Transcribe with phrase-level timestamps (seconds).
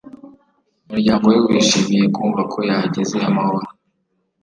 [0.87, 3.65] Umuryango we wishimiye kumva ko yahageze amahoro